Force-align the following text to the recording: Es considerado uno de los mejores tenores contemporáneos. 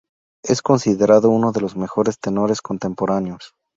Es 0.43 0.63
considerado 0.63 1.29
uno 1.29 1.51
de 1.51 1.61
los 1.61 1.75
mejores 1.77 2.17
tenores 2.17 2.63
contemporáneos. 2.63 3.53